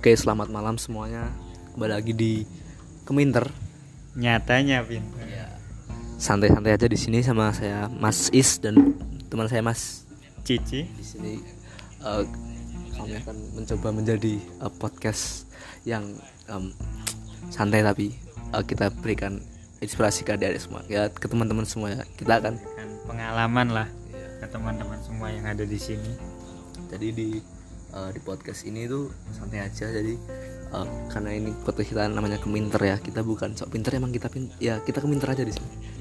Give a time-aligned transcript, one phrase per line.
[0.00, 1.28] Oke, selamat malam semuanya.
[1.76, 2.48] Kembali lagi di
[3.04, 3.52] Keminter.
[4.16, 5.28] Nyatanya pintar.
[5.28, 5.44] Ya.
[6.16, 8.96] Santai-santai aja di sini sama saya Mas Is dan
[9.28, 10.08] teman saya Mas
[10.40, 10.88] Cici.
[10.88, 11.32] di sini
[12.00, 12.24] eh,
[12.96, 15.44] kami akan mencoba menjadi eh, podcast
[15.84, 16.16] yang
[16.48, 16.72] em,
[17.52, 18.16] santai tapi
[18.56, 19.36] eh, kita berikan
[19.84, 22.08] inspirasi ke adik semua ya ke teman-teman semua ya.
[22.16, 23.88] Kita akan Kan pengalaman lah
[24.40, 26.16] ke teman-teman semua yang ada di sini.
[26.88, 27.59] jadi di
[27.94, 30.14] eh, di podcast ini tuh santai aja jadi
[30.74, 34.48] eh, karena ini podcast kita namanya keminter ya kita bukan sok pinter emang kita pin
[34.62, 36.00] ya kita keminter aja di sini.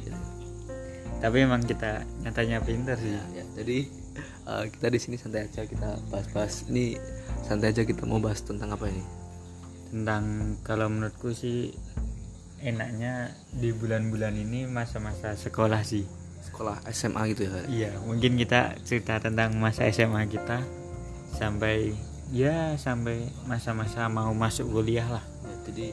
[1.20, 3.12] Tapi emang kita nyatanya pintar sih.
[3.12, 3.78] ya, ya, jadi
[4.48, 6.72] eh, kita di sini santai aja kita bahas-bahas.
[6.72, 6.96] Ini
[7.44, 9.04] santai aja kita mau bahas tentang apa ini?
[9.92, 11.76] Tentang kalau menurutku sih
[12.64, 16.08] enaknya di bulan-bulan ini masa-masa sekolah sih.
[16.40, 17.52] sekolah SMA gitu ya?
[17.68, 20.64] Iya, mungkin kita cerita tentang masa SMA kita
[21.36, 21.94] sampai
[22.30, 25.26] ya sampai masa-masa mau masuk kuliah lah.
[25.46, 25.86] Ya, jadi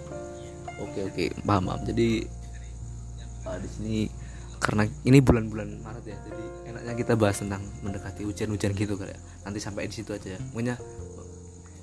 [0.81, 1.81] oke oke paham paham.
[1.89, 2.09] Jadi
[3.47, 3.97] eh, di sini
[4.57, 9.21] karena ini bulan-bulan Maret ya jadi enaknya kita bahas tentang mendekati hujan-hujan gitu kali ya.
[9.45, 10.41] Nanti sampai di situ aja ya.
[10.53, 10.77] Pokoknya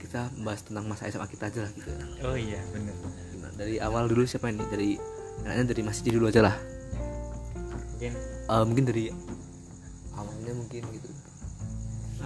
[0.01, 2.03] kita bahas tentang masa SMA kita aja lah gitu ya.
[2.29, 2.93] Oh iya, bener.
[3.33, 3.53] Gimana?
[3.57, 4.61] dari awal dulu siapa ini?
[4.69, 4.97] Dari
[5.45, 6.55] enaknya dari Mas Cici dulu aja lah.
[7.93, 8.13] Mungkin.
[8.43, 9.09] Eh, mungkin dari
[10.13, 11.09] awalnya mungkin gitu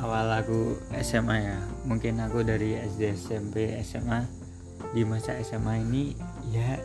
[0.01, 1.57] awal aku SMA ya.
[1.87, 4.25] Mungkin aku dari SD SMP SMA
[4.93, 6.15] di masa SMA ini
[6.53, 6.77] ya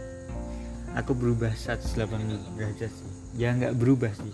[0.96, 3.10] aku berubah 180 derajat sih.
[3.36, 4.32] Ya nggak berubah sih.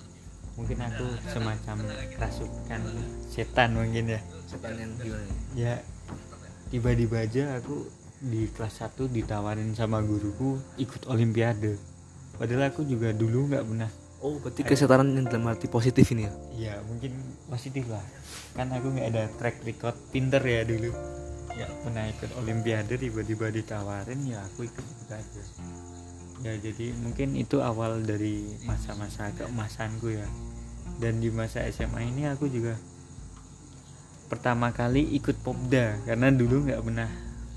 [0.59, 1.87] Mungkin aku semacam
[2.19, 2.83] kerasukan
[3.31, 4.21] setan mungkin ya.
[4.47, 5.33] Setan yang gimana?
[5.55, 5.75] Ya
[6.69, 7.87] tiba-tiba aja aku
[8.19, 11.79] di kelas 1 ditawarin sama guruku ikut olimpiade.
[12.39, 13.91] Padahal aku juga dulu nggak pernah
[14.23, 16.33] oh berarti kesetanan yang dalam arti positif ini ya?
[16.55, 17.15] Ya mungkin
[17.47, 18.03] positif lah.
[18.55, 20.91] Kan aku nggak ada track record pinter ya dulu.
[21.55, 25.43] Ya pernah ikut olimpiade tiba-tiba ditawarin ya aku ikut ikut aja.
[26.43, 30.27] Ya jadi mungkin itu awal dari masa-masa keemasanku ya.
[30.99, 32.75] Dan di masa SMA ini aku juga
[34.27, 37.11] pertama kali ikut popda karena dulu nggak pernah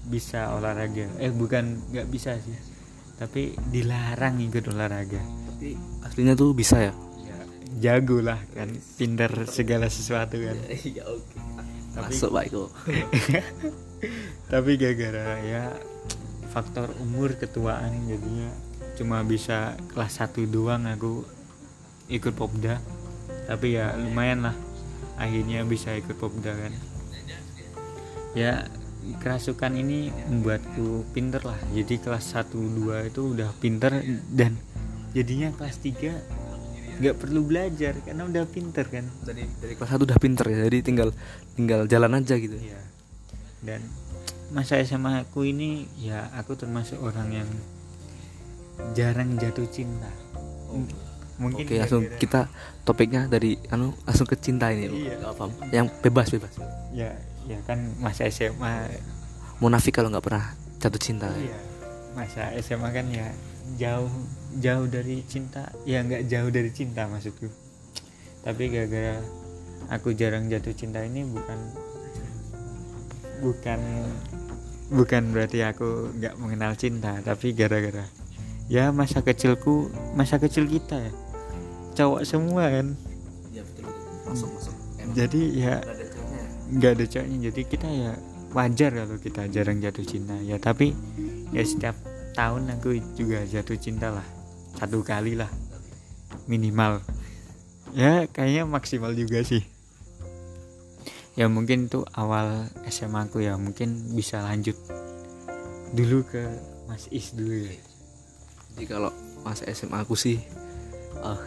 [0.05, 1.09] bisa olahraga.
[1.17, 2.71] Eh bukan nggak bisa sih
[3.21, 5.21] tapi dilarang ikut olahraga
[5.61, 6.89] tapi aslinya tuh bisa ya?
[7.21, 7.37] Ya
[8.01, 10.57] jago lah kan pinter segala sesuatu kan.
[10.89, 11.37] Iya oke.
[11.93, 12.45] Tapi- masuk pak
[14.51, 15.77] tapi gara-gara ya
[16.49, 18.49] faktor umur ketuaan jadinya
[18.97, 21.29] cuma bisa kelas 1 doang aku
[22.09, 22.81] ikut popda.
[23.45, 24.57] Tapi ya lumayan lah
[25.21, 26.73] akhirnya bisa ikut popda kan.
[28.33, 28.65] Ya
[29.21, 31.59] kerasukan ini membuatku pinter lah.
[31.69, 34.01] Jadi kelas 1 2 itu udah pinter
[34.33, 34.57] dan
[35.11, 39.05] jadinya kelas 3 nggak perlu belajar karena udah pinter kan?
[39.25, 41.09] Dari dari kelas satu udah pinter ya jadi tinggal
[41.57, 42.53] tinggal jalan aja gitu.
[42.61, 42.77] Iya.
[43.65, 43.81] Dan
[44.53, 47.49] masa SMA aku ini ya aku termasuk orang yang
[48.93, 50.09] jarang jatuh cinta.
[50.71, 51.09] M-
[51.41, 52.53] Mungkin oke langsung kita
[52.85, 55.09] topiknya dari anu langsung ke cinta ini.
[55.09, 55.33] Iya.
[55.73, 56.53] Yang bebas bebas.
[56.93, 57.17] Ya
[57.49, 58.93] ya kan masa SMA
[59.57, 61.33] munafik kalau nggak pernah jatuh cinta.
[61.33, 61.70] Iya
[62.13, 63.27] masa SMA kan ya
[63.77, 64.11] jauh
[64.59, 65.71] jauh dari cinta.
[65.87, 67.47] Ya nggak jauh dari cinta maksudku.
[68.41, 69.21] Tapi gara-gara
[69.93, 71.59] aku jarang jatuh cinta ini bukan
[73.41, 73.79] bukan
[74.91, 77.21] bukan berarti aku nggak mengenal cinta.
[77.23, 78.05] Tapi gara-gara
[78.71, 81.13] ya masa kecilku masa kecil kita ya.
[81.95, 82.95] Cowok semua kan.
[83.51, 84.11] Iya betul betul.
[84.31, 84.75] Masuk masuk.
[85.11, 87.37] Jadi ya ceweknya nggak ada cowoknya.
[87.51, 88.13] Jadi kita ya
[88.51, 90.35] wajar kalau kita jarang jatuh cinta.
[90.43, 90.95] Ya tapi
[91.55, 91.95] ya setiap
[92.35, 94.27] tahun aku juga jatuh cinta lah.
[94.75, 95.51] Satu kali lah
[96.47, 97.03] minimal.
[97.91, 99.63] Ya kayaknya maksimal juga sih.
[101.35, 103.55] Ya mungkin itu awal SMA aku ya.
[103.55, 104.75] Mungkin bisa lanjut
[105.91, 106.43] dulu ke
[106.87, 107.75] Mas Is dulu ya.
[108.75, 109.11] Jadi kalau
[109.43, 110.39] masa SMA aku sih
[111.19, 111.41] eh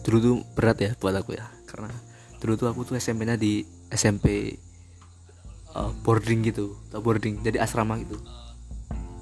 [0.00, 1.44] dulu tuh berat ya buat aku ya.
[1.68, 1.92] Karena
[2.40, 4.56] dulu tuh aku tuh SMP-nya di SMP
[5.72, 8.16] eh, boarding gitu atau boarding jadi asrama gitu.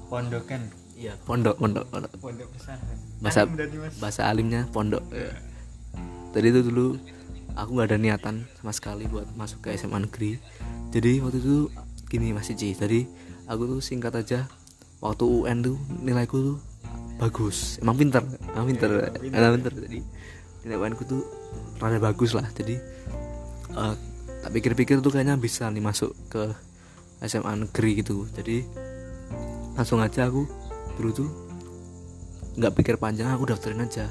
[0.05, 0.61] Pondokan.
[0.93, 2.11] Iya pondok pondok pondok.
[2.17, 3.47] Pondok pesantren Bahasa-
[3.97, 5.03] bahasa alimnya pondok
[6.29, 6.95] tadi itu dulu
[7.51, 10.39] aku nggak ada niatan sama sekali buat masuk ke SMA negeri.
[10.89, 11.67] Jadi waktu itu
[12.05, 13.05] gini masih Ci tadi
[13.45, 14.49] aku tuh singkat aja
[14.99, 16.57] waktu UN tuh nilaiku tuh
[17.15, 19.37] bagus emang pinter emang pinter Iya, pinter.
[19.37, 19.73] emang pinter.
[19.77, 19.99] jadi
[20.61, 21.21] nilai UN ku tuh
[21.77, 22.75] rada bagus lah jadi
[23.71, 23.93] eh,
[24.39, 26.51] tak pikir-pikir tuh kayaknya bisa nih masuk ke
[27.27, 28.23] SMA negeri gitu.
[28.31, 28.63] Jadi
[29.75, 30.47] langsung aja aku
[30.99, 31.29] dulu tuh
[32.59, 34.07] nggak pikir panjang aku daftarin aja.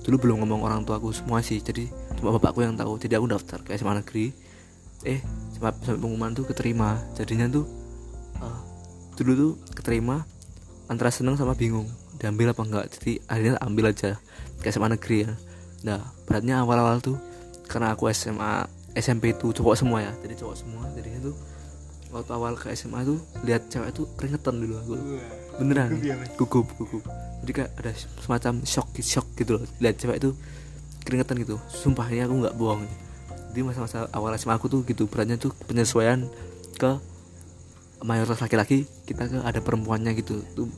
[0.00, 1.88] Dulu belum ngomong orang tua aku semua sih jadi
[2.20, 3.00] cuma bapakku yang tahu.
[3.00, 4.32] Jadi aku daftar ke SMA negeri.
[5.04, 5.20] Eh
[5.56, 7.00] sampai, sampai pengumuman tuh keterima.
[7.16, 7.64] Jadinya tuh
[8.40, 8.60] uh,
[9.16, 10.24] dulu tuh keterima
[10.88, 11.88] antara seneng sama bingung.
[12.20, 14.20] Diambil apa enggak jadi akhirnya ambil aja
[14.60, 15.32] ke SMA negeri ya.
[15.88, 17.16] Nah beratnya awal-awal tuh
[17.64, 20.12] karena aku SMA SMP itu cowok semua ya?
[20.22, 21.34] Jadi cowok semua jadinya tuh
[22.10, 24.94] waktu awal ke SMA tuh lihat cewek tuh keringetan dulu aku.
[25.60, 25.90] Beneran
[26.34, 27.04] Gugup gugup
[27.40, 29.64] jadi kayak ada semacam shock shock gitu loh.
[29.80, 30.30] Lihat cewek itu
[31.04, 31.56] keringetan gitu.
[31.70, 32.84] Sumpah ini aku nggak bohong
[33.50, 36.22] jadi masa-masa awal SMA aku tuh gitu beratnya tuh penyesuaian
[36.78, 36.90] ke
[38.06, 40.46] mayoritas laki-laki kita ke ada perempuannya gitu.
[40.54, 40.70] Tuh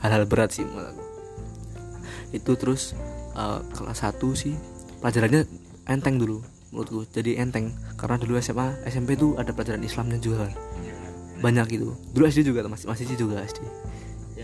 [0.00, 1.04] hal-hal berat sih menurut aku.
[2.32, 2.96] Itu terus
[3.36, 4.56] eh, kelas 1 sih
[5.04, 5.44] pelajarannya
[5.84, 6.40] enteng dulu
[6.74, 7.70] menurutku jadi enteng.
[7.94, 10.52] Karena dulu SMA SMP tuh ada pelajaran Islamnya juga kan.
[11.38, 11.94] Banyak gitu.
[12.10, 13.62] Dulu SD juga masih masih sih juga SD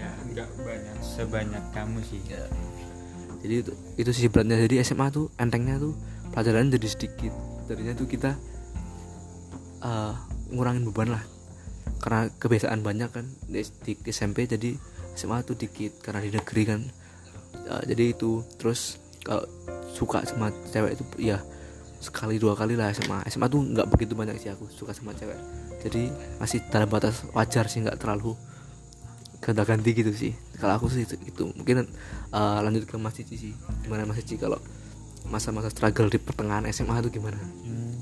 [0.01, 2.21] ya nggak banyak sebanyak kamu sih.
[3.41, 5.93] Jadi itu itu sih beratnya jadi SMA tuh entengnya tuh
[6.33, 7.33] pelajaran jadi sedikit.
[7.69, 8.33] Darinya tuh kita
[9.85, 10.15] eh,
[10.55, 11.25] ngurangin beban lah.
[12.01, 14.73] Karena kebiasaan banyak kan di, di SMP jadi
[15.13, 16.81] SMA tuh dikit karena di negeri kan.
[17.67, 19.45] Eh, jadi itu terus kalau
[19.93, 21.45] suka sama cewek itu ya
[22.01, 25.37] sekali dua kali lah SMA SMA tuh nggak begitu banyak sih aku suka sama cewek.
[25.85, 26.09] Jadi
[26.41, 28.35] masih dalam batas wajar sih nggak terlalu
[29.45, 30.33] gonta ganti gitu sih.
[30.57, 31.85] Kalau aku sih itu, mungkin
[32.33, 33.53] eh, lanjut ke Mas Cici sih.
[33.85, 34.57] Gimana Mas Cici kalau
[35.29, 37.37] masa-masa struggle di pertengahan SMA itu gimana?
[37.37, 37.93] Hmm.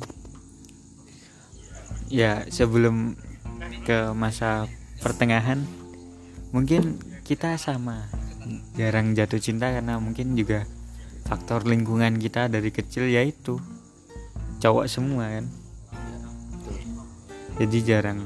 [2.09, 3.13] ya sebelum
[3.85, 4.65] ke masa
[5.05, 5.61] pertengahan
[6.55, 6.97] mungkin
[7.27, 8.09] kita sama.
[8.81, 10.65] Jarang jatuh cinta karena mungkin juga
[11.29, 13.61] faktor lingkungan kita dari kecil yaitu
[14.59, 15.47] cowok semua kan?
[17.59, 18.23] Jadi jarang.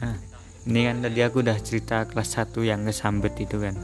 [0.00, 0.16] Nah
[0.64, 3.76] ini kan tadi aku udah cerita kelas 1 yang kesambet itu kan?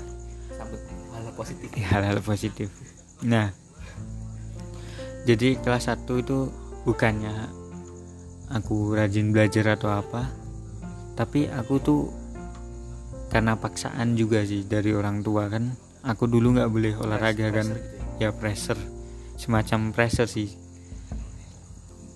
[0.57, 0.81] Sambut
[1.13, 1.69] hal positif.
[1.77, 2.69] Hal-hal positif.
[3.25, 3.53] Nah
[5.29, 6.49] jadi kelas 1 itu
[6.89, 7.33] bukannya
[8.53, 10.29] aku rajin belajar atau apa
[11.15, 12.03] tapi aku tuh
[13.33, 15.73] karena paksaan juga sih dari orang tua kan?
[16.05, 17.69] Aku dulu nggak boleh olahraga kan?
[18.21, 18.81] ya pressure.
[19.41, 20.62] Semacam pressure sih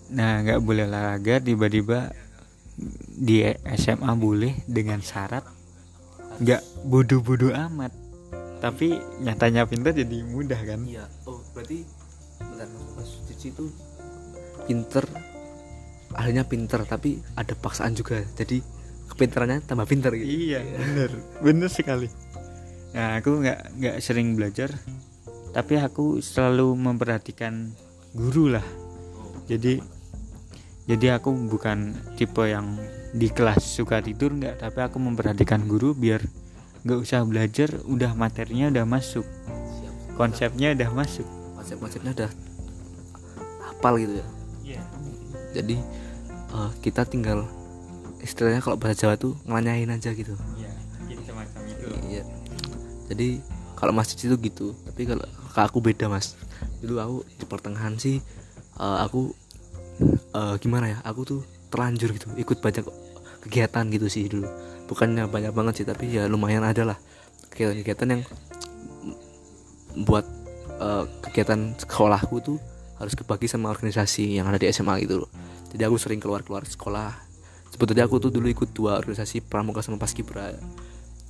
[0.07, 2.15] nah nggak boleh olahraga tiba-tiba
[3.17, 3.43] di
[3.75, 5.43] SMA boleh dengan syarat
[6.37, 7.93] nggak bodoh-bodoh amat.
[8.57, 10.85] Tapi nyatanya pintar jadi mudah kan?
[10.85, 11.85] Iya oh berarti
[12.41, 13.73] bentar Mas Cici itu
[14.69, 15.05] pinter
[16.17, 18.21] akhirnya pinter tapi ada paksaan juga.
[18.37, 18.61] Jadi
[19.13, 20.29] kepintarannya tambah pinter gitu.
[20.29, 21.11] Iya bener.
[21.41, 22.09] Bener sekali.
[22.93, 24.73] Nah aku nggak nggak sering belajar
[25.57, 27.73] tapi aku selalu memperhatikan
[28.13, 28.67] guru lah.
[29.49, 29.96] Jadi
[30.87, 32.79] jadi aku bukan tipe yang
[33.11, 36.23] di kelas suka tidur nggak tapi aku memperhatikan guru biar
[36.87, 39.27] nggak usah belajar udah materinya udah masuk.
[39.27, 40.15] Siap.
[40.15, 41.27] konsepnya udah masuk.
[41.59, 42.31] Konsep-konsepnya udah
[43.67, 44.27] hafal gitu ya.
[44.63, 44.83] Iya.
[45.59, 45.77] Jadi
[46.55, 47.43] eh, kita tinggal
[48.23, 50.39] istilahnya kalau bahasa Jawa tuh ngelanyain aja gitu.
[50.55, 50.71] Iya
[51.11, 51.87] jadi semacam itu.
[52.07, 52.25] Iya.
[53.11, 53.29] Jadi
[53.75, 54.67] kalau Mas Cici tuh gitu.
[54.87, 55.27] Tapi kalau
[55.59, 56.39] aku beda Mas.
[56.79, 58.23] Dulu aku di pertengahan sih
[58.79, 59.35] eh, aku
[60.37, 61.41] eh, gimana ya aku tuh
[61.73, 62.85] terlanjur gitu ikut banyak
[63.49, 64.47] kegiatan gitu sih dulu.
[64.87, 66.99] Bukannya banyak banget sih tapi ya lumayan ada lah
[67.51, 68.23] kegiatan-kegiatan yang
[70.05, 70.27] buat
[70.77, 72.59] eh, kegiatan sekolahku tuh
[72.97, 75.31] harus kebagi sama organisasi yang ada di SMA gitu loh.
[75.73, 77.13] Jadi aku sering keluar-keluar sekolah.
[77.73, 80.57] Sebetulnya aku tuh dulu ikut dua organisasi pramuka sama paskibra.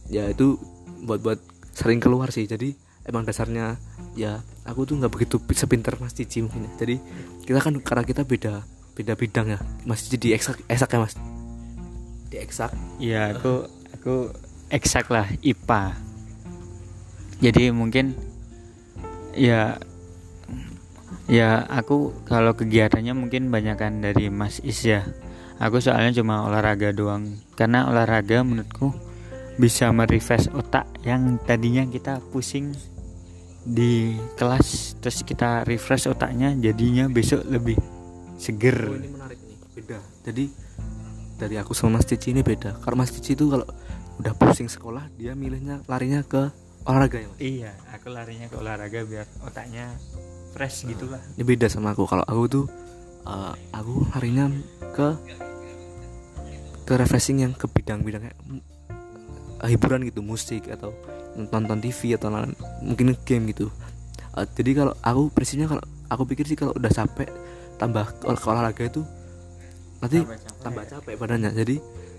[0.06, 0.54] Ya itu
[1.02, 1.42] buat buat
[1.74, 2.46] sering keluar sih.
[2.46, 3.78] Jadi emang dasarnya
[4.18, 6.72] ya aku tuh nggak begitu pi- sepinter Mas Cici mungkin ya.
[6.82, 6.96] jadi
[7.46, 8.66] kita kan karena kita beda
[8.96, 11.14] beda bidang ya Mas Cici di eksak eksak ya Mas
[12.32, 14.32] di eksak Iya aku aku
[14.72, 15.82] eksak lah IPA.
[17.44, 18.16] Jadi mungkin
[19.36, 19.76] ya
[21.28, 25.04] ya aku kalau kegiatannya mungkin banyakan dari Mas Is ya.
[25.60, 27.36] Aku soalnya cuma olahraga doang.
[27.56, 28.92] Karena olahraga menurutku
[29.56, 32.76] bisa merefresh otak yang tadinya kita pusing
[33.66, 37.74] di kelas terus kita refresh otaknya jadinya besok lebih
[38.36, 38.76] seger.
[38.88, 39.56] Oh ini menarik nih.
[39.76, 39.98] Beda.
[40.24, 40.44] Jadi
[41.36, 42.80] dari aku sama Mas Cici ini beda.
[42.80, 43.66] Karena Mas Cici itu kalau
[44.16, 46.48] udah pusing sekolah dia milihnya larinya ke
[46.88, 47.38] olahraga ya Mas?
[47.38, 49.92] Iya, aku larinya ke olahraga biar otaknya
[50.56, 51.20] fresh gitu lah.
[51.36, 52.08] ini beda sama aku.
[52.08, 52.64] Kalau aku tuh
[53.28, 54.48] eh, aku larinya
[54.96, 55.08] ke
[56.86, 58.62] ke refreshing yang ke bidang-bidang kayak mm,
[59.60, 60.94] eh, hiburan gitu musik atau
[61.36, 63.68] nonton TV atau nonton- mungkin game gitu.
[64.38, 67.28] Eh, jadi kalau aku prinsipnya kalau aku pikir sih kalau udah capek
[67.76, 69.02] tambah ke olahraga itu
[70.00, 70.24] nanti
[70.60, 71.14] tambah capek.
[71.16, 71.50] badannya.
[71.52, 71.76] Jadi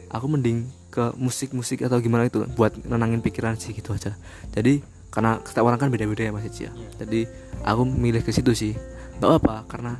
[0.10, 4.16] aku mending ke musik-musik atau gimana itu buat nenangin pikiran sih gitu aja.
[4.56, 4.82] Jadi
[5.14, 6.72] karena setiap orang kan beda-beda ya Mas Ici ya.
[6.76, 6.90] Iya.
[7.06, 7.20] jadi
[7.64, 8.74] aku milih ke situ sih.
[9.18, 9.98] Gak apa karena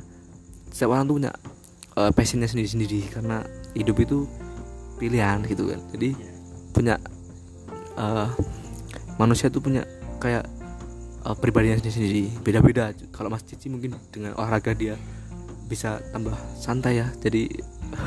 [0.70, 1.32] setiap orang tuh punya
[1.98, 3.42] eh, passionnya sendiri-sendiri karena
[3.74, 4.28] hidup itu
[4.98, 5.80] pilihan gitu kan.
[5.94, 6.10] Jadi
[6.74, 6.94] punya
[7.98, 8.30] uh,
[9.18, 9.82] manusia tuh punya
[10.22, 10.46] kayak
[11.26, 12.94] uh, pribadinya sendiri beda-beda.
[13.14, 14.94] Kalau Mas Cici mungkin dengan olahraga dia
[15.68, 17.12] bisa tambah santai ya.
[17.20, 17.46] Jadi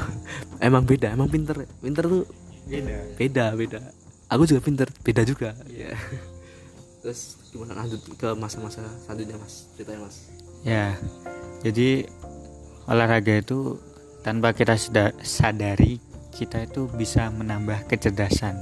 [0.68, 1.70] emang beda emang pinter.
[1.80, 2.26] Pinter tuh
[2.66, 2.98] beda.
[3.16, 3.80] Beda beda.
[4.34, 5.54] Aku juga pinter beda juga.
[5.70, 5.94] Ya
[7.06, 7.86] terus gimana?
[7.86, 9.70] Lanjut ke masa-masa selanjutnya mas.
[9.78, 10.18] Ceritanya mas.
[10.66, 10.98] Ya
[11.62, 12.10] jadi
[12.90, 13.78] olahraga itu
[14.26, 14.78] tanpa kita
[15.22, 16.02] sadari
[16.32, 18.58] kita itu bisa menambah kecerdasan.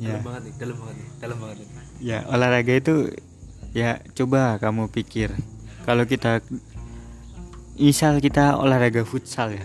[0.00, 0.18] Ya.
[0.18, 1.68] dalam banget nih dalam banget nih dalam banget nih.
[2.02, 2.94] Ya olahraga itu
[3.72, 5.30] ya coba kamu pikir.
[5.86, 6.42] Kalau kita
[7.78, 9.64] misal kita olahraga futsal ya.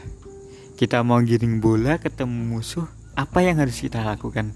[0.78, 2.86] Kita mau giring bola ketemu musuh
[3.18, 4.54] apa yang harus kita lakukan?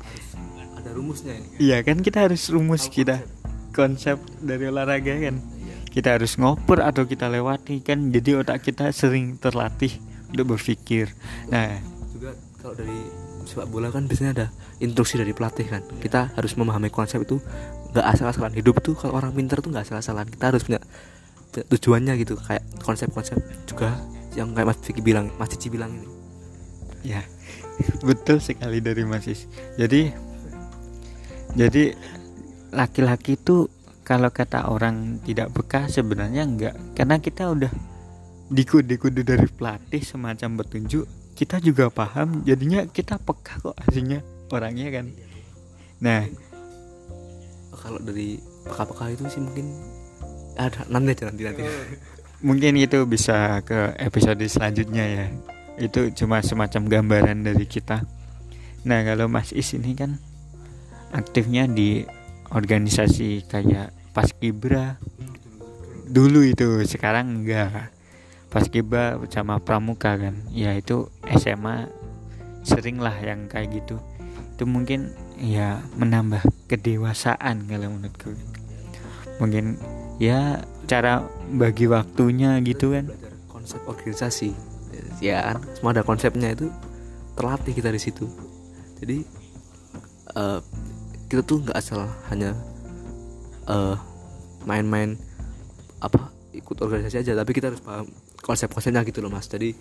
[0.77, 3.17] Ada rumusnya ini iya kan kita harus rumus Tahu kita.
[3.73, 4.21] konsep.
[4.37, 5.41] Dari olahraga kan.
[5.41, 5.75] Iya.
[5.89, 9.97] Kita harus ngoper atau kita lewati kan jadi otak kita sering terlatih
[10.29, 11.09] untuk berpikir.
[11.49, 11.81] Nah
[12.13, 12.99] juga kalau dari
[13.49, 15.81] sepak bola kan biasanya ada instruksi dari pelatih kan.
[15.97, 17.41] Kita harus memahami konsep itu.
[17.91, 18.53] Nggak asal-asalan.
[18.53, 20.29] Hidup tuh kalau orang pinter tuh nggak asal-asalan.
[20.29, 20.79] Kita harus punya
[21.51, 23.99] tujuannya gitu kayak konsep-konsep juga
[24.39, 26.07] yang kayak Mas Vicky bilang Mas Cici bilang ini.
[27.01, 27.21] Ya
[28.07, 30.13] betul sekali dari Mas Is jadi
[31.57, 31.97] jadi
[32.71, 33.67] laki-laki itu
[34.07, 36.75] kalau kata orang tidak peka sebenarnya enggak.
[36.97, 37.71] Karena kita udah
[38.51, 42.43] dikudu-kudu dari pelatih semacam petunjuk kita juga paham.
[42.43, 44.19] Jadinya kita peka kok aslinya
[44.51, 45.05] orangnya kan.
[46.03, 46.27] Nah
[47.71, 49.67] kalau dari peka-peka itu sih mungkin
[50.57, 51.43] ada nanti aja nanti.
[51.47, 51.63] Nanti
[52.41, 55.25] mungkin itu bisa ke episode selanjutnya ya.
[55.77, 58.05] Itu cuma semacam gambaran dari kita.
[58.85, 60.17] Nah kalau Mas Is ini kan
[61.13, 62.05] aktifnya di
[62.51, 64.99] organisasi kayak Paskibra.
[66.11, 67.93] Dulu itu sekarang enggak.
[68.51, 70.35] Paskibra sama Pramuka kan.
[70.51, 71.07] Ya itu
[71.39, 71.87] SMA
[72.67, 74.01] sering lah yang kayak gitu.
[74.57, 78.35] Itu mungkin ya menambah kedewasaan kalau menurutku.
[79.39, 79.79] Mungkin
[80.21, 83.09] ya cara bagi waktunya gitu kan.
[83.09, 84.53] Belajar konsep organisasi.
[85.17, 85.41] Ya.
[85.41, 86.69] Kan semua ada konsepnya itu
[87.33, 88.29] terlatih kita di situ.
[89.01, 89.25] Jadi
[90.37, 90.59] eh,
[91.25, 92.53] kita tuh nggak asal hanya
[93.65, 93.97] eh,
[94.69, 95.17] main-main
[95.97, 98.05] apa ikut organisasi aja tapi kita harus paham
[98.45, 99.49] konsep-konsepnya gitu loh mas.
[99.49, 99.73] Jadi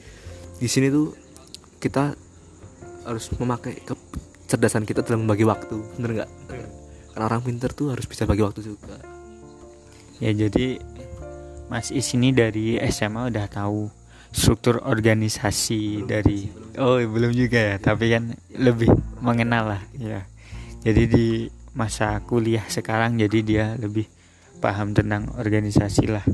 [0.56, 1.12] di sini tuh
[1.76, 2.16] kita
[3.04, 6.30] harus memakai kecerdasan kita dalam membagi waktu bener nggak?
[7.12, 9.19] Karena orang pinter tuh harus bisa bagi waktu juga
[10.20, 10.78] Ya jadi
[11.72, 13.88] Mas Is ini dari SMA udah tahu
[14.30, 16.46] struktur organisasi dari
[16.78, 18.92] oh belum juga ya tapi kan lebih
[19.24, 20.28] mengenal lah ya.
[20.80, 21.26] Jadi di
[21.72, 24.08] masa kuliah sekarang jadi dia lebih
[24.60, 26.24] paham tentang organisasi lah.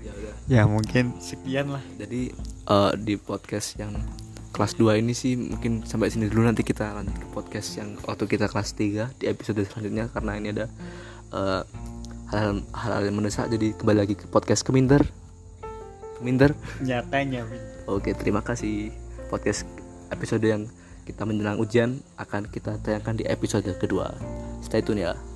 [0.00, 0.34] Ya udah.
[0.48, 1.84] Ya mungkin sekian lah.
[2.00, 2.32] Jadi
[2.68, 3.92] eh, di podcast yang
[4.52, 8.28] kelas 2 ini sih mungkin sampai sini dulu nanti kita lanjut ke podcast yang waktu
[8.28, 10.66] kita kelas 3 di episode selanjutnya karena ini ada
[11.32, 11.62] eh,
[12.32, 13.52] hal-hal yang mendesak.
[13.52, 15.04] Jadi kembali lagi ke podcast Keminter
[16.22, 17.42] Keminter nyatanya
[17.90, 18.94] oke terima kasih.
[19.26, 19.66] Podcast
[20.14, 20.70] episode yang
[21.02, 24.14] kita menjelang ujian akan kita tayangkan di episode kedua.
[24.62, 25.31] Stay tune ya